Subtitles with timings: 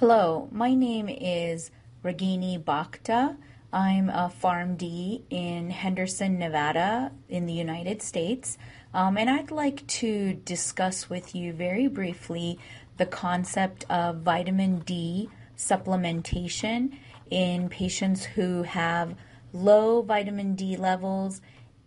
[0.00, 1.72] Hello, my name is
[2.04, 3.36] Ragini Bhakta.
[3.72, 8.58] I'm a PharmD in Henderson, Nevada, in the United States.
[8.94, 12.60] Um, and I'd like to discuss with you very briefly
[12.96, 16.92] the concept of vitamin D supplementation
[17.28, 19.16] in patients who have
[19.52, 21.40] low vitamin D levels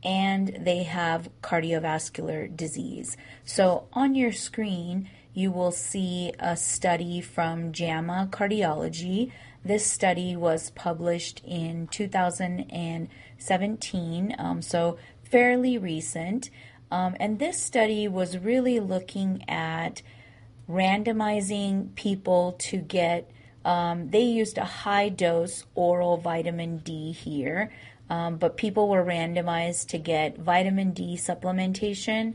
[0.04, 3.16] and they have cardiovascular disease.
[3.46, 9.32] So on your screen, you will see a study from JAMA Cardiology.
[9.64, 16.50] This study was published in 2017, um, so fairly recent.
[16.92, 20.02] Um, and this study was really looking at
[20.70, 23.32] randomizing people to get,
[23.64, 27.72] um, they used a high dose oral vitamin D here,
[28.10, 32.34] um, but people were randomized to get vitamin D supplementation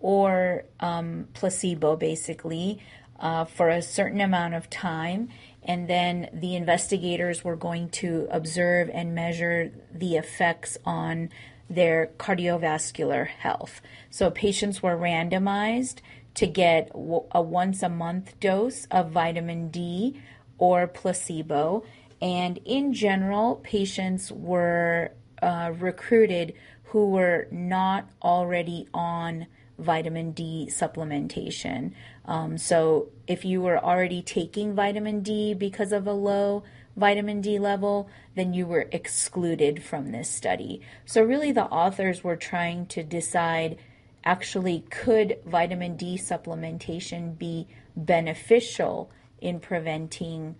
[0.00, 2.80] or um, placebo basically
[3.18, 5.28] uh, for a certain amount of time.
[5.62, 11.30] And then the investigators were going to observe and measure the effects on
[11.68, 13.80] their cardiovascular health.
[14.08, 15.96] So patients were randomized
[16.34, 20.20] to get a once a month dose of vitamin D
[20.56, 21.84] or placebo.
[22.22, 25.12] And in general, patients were
[25.42, 29.46] uh, recruited who were not already on
[29.78, 31.92] vitamin D supplementation.
[32.24, 36.64] Um, so if you were already taking vitamin D because of a low
[36.96, 40.80] vitamin D level, then you were excluded from this study.
[41.06, 43.78] So really, the authors were trying to decide
[44.24, 50.56] actually, could vitamin D supplementation be beneficial in preventing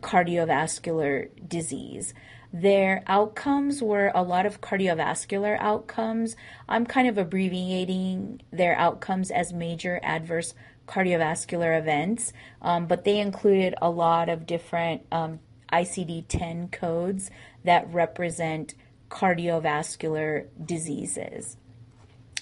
[0.00, 2.14] cardiovascular disease?
[2.54, 6.36] Their outcomes were a lot of cardiovascular outcomes.
[6.68, 10.54] I'm kind of abbreviating their outcomes as major adverse
[10.86, 15.40] cardiovascular events, um, but they included a lot of different um,
[15.72, 17.28] ICD 10 codes
[17.64, 18.76] that represent
[19.10, 21.56] cardiovascular diseases.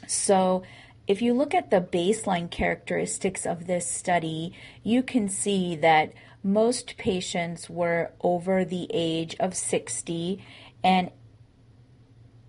[0.06, 0.62] So,
[1.06, 4.52] if you look at the baseline characteristics of this study,
[4.82, 10.44] you can see that most patients were over the age of 60
[10.82, 11.10] and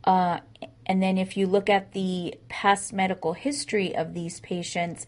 [0.03, 0.39] uh,
[0.85, 5.05] and then if you look at the past medical history of these patients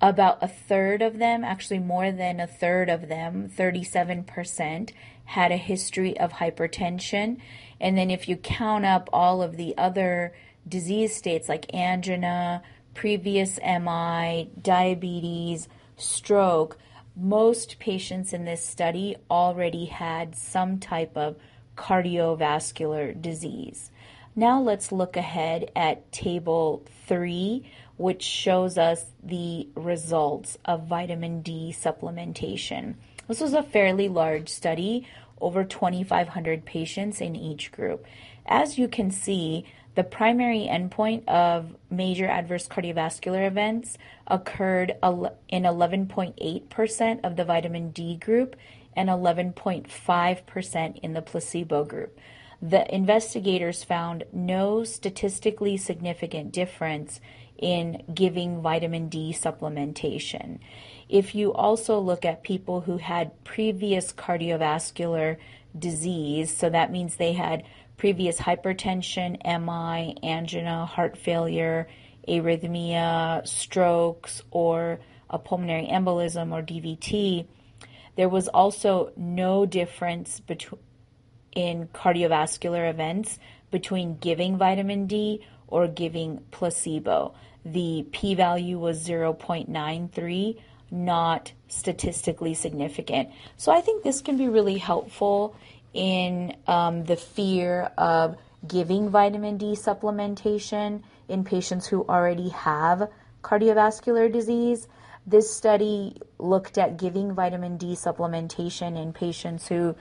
[0.00, 4.90] about a third of them actually more than a third of them 37%
[5.26, 7.38] had a history of hypertension.
[7.80, 10.34] And then if you count up all of the other
[10.68, 12.62] disease states like angina,
[12.96, 15.68] previous MI, diabetes,
[15.98, 16.78] stroke,
[17.14, 21.36] most patients in this study already had some type of
[21.76, 23.90] cardiovascular disease.
[24.34, 31.74] Now let's look ahead at table 3, which shows us the results of vitamin D
[31.78, 32.94] supplementation.
[33.28, 35.06] This was a fairly large study,
[35.38, 38.06] over 2,500 patients in each group.
[38.46, 44.90] As you can see, the primary endpoint of major adverse cardiovascular events occurred
[45.48, 48.56] in 11.8% of the vitamin D group
[48.94, 52.18] and 11.5% in the placebo group.
[52.60, 57.20] The investigators found no statistically significant difference
[57.58, 60.58] in giving vitamin D supplementation.
[61.08, 65.38] If you also look at people who had previous cardiovascular
[65.78, 67.62] disease, so that means they had
[67.96, 71.88] previous hypertension, MI, angina, heart failure,
[72.28, 74.98] arrhythmia, strokes, or
[75.30, 77.46] a pulmonary embolism or DVT,
[78.16, 80.80] there was also no difference between
[81.56, 83.38] in cardiovascular events
[83.70, 87.34] between giving vitamin D or giving placebo.
[87.64, 93.30] The p value was 0.93, not statistically significant.
[93.56, 95.56] So I think this can be really helpful
[95.96, 98.36] in um, the fear of
[98.68, 103.08] giving vitamin D supplementation in patients who already have
[103.42, 104.88] cardiovascular disease.
[105.26, 109.96] This study looked at giving vitamin D supplementation in patients who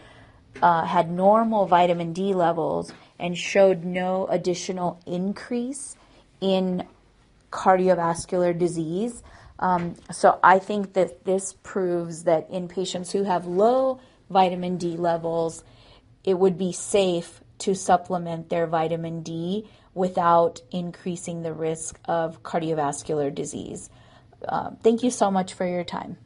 [0.61, 5.95] uh, had normal vitamin D levels and showed no additional increase
[6.41, 6.85] in
[7.51, 9.23] cardiovascular disease.
[9.59, 13.99] Um, so I think that this proves that in patients who have low
[14.29, 15.63] vitamin D levels,
[16.25, 23.33] it would be safe to supplement their vitamin D without increasing the risk of cardiovascular
[23.33, 23.89] disease.
[24.45, 26.17] Uh, thank you so much for your time.